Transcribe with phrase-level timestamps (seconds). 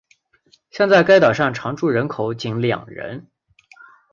[0.71, 3.27] 现在该岛上常住人口仅两人。